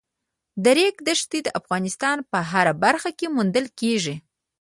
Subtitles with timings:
[0.63, 4.15] د ریګ دښتې د افغانستان په هره برخه کې موندل کېږي.